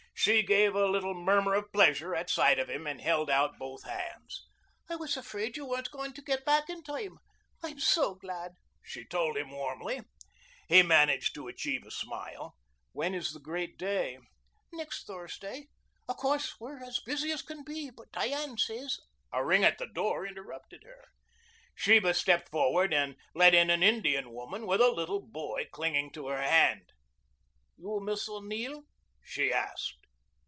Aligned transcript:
She 0.13 0.43
gave 0.43 0.75
a 0.75 0.85
little 0.85 1.15
murmur 1.15 1.55
of 1.55 1.73
pleasure 1.73 2.13
at 2.13 2.29
sight 2.29 2.59
of 2.59 2.69
him 2.69 2.85
and 2.85 3.01
held 3.01 3.27
out 3.27 3.57
both 3.57 3.81
hands. 3.85 4.45
"I 4.87 4.95
was 4.95 5.17
afraid 5.17 5.57
you 5.57 5.65
weren't 5.65 5.89
going 5.89 6.13
to 6.13 6.21
get 6.21 6.45
back 6.45 6.69
in 6.69 6.83
time. 6.83 7.17
I'm 7.63 7.79
so 7.79 8.13
glad," 8.13 8.51
she 8.83 9.03
told 9.03 9.35
him 9.35 9.49
warmly. 9.49 10.01
He 10.67 10.83
managed 10.83 11.33
to 11.33 11.47
achieve 11.47 11.87
a 11.87 11.89
smile. 11.89 12.53
"When 12.91 13.15
is 13.15 13.31
the 13.33 13.39
great 13.39 13.79
day?" 13.79 14.19
"Next 14.71 15.07
Thursday. 15.07 15.69
Of 16.07 16.17
course, 16.17 16.53
we're 16.59 16.83
as 16.83 16.99
busy 16.99 17.31
as 17.31 17.41
can 17.41 17.63
be, 17.63 17.89
but 17.89 18.11
Diane 18.11 18.59
says" 18.59 18.99
A 19.33 19.43
ring 19.43 19.63
at 19.63 19.79
the 19.79 19.87
door 19.87 20.27
interrupted 20.27 20.83
her. 20.83 21.05
Sheba 21.73 22.13
stepped 22.13 22.49
forward 22.49 22.93
and 22.93 23.15
let 23.33 23.55
in 23.55 23.71
an 23.71 23.81
Indian 23.81 24.31
woman 24.31 24.67
with 24.67 24.81
a 24.81 24.91
little 24.91 25.25
boy 25.25 25.67
clinging 25.71 26.11
to 26.11 26.27
her 26.27 26.43
hand. 26.43 26.91
"You 27.75 27.99
Miss 28.03 28.29
O'Neill?" 28.29 28.83
she 29.23 29.51
asked. 29.51 29.95